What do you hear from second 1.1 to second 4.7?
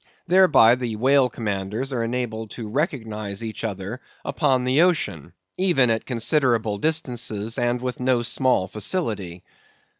commanders are enabled to recognise each other upon